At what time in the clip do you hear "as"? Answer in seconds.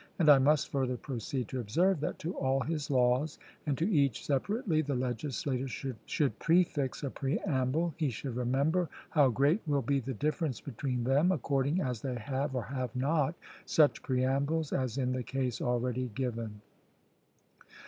11.81-12.01, 14.73-14.97